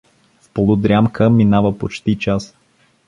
[0.41, 2.55] В полудрямка минава почти час.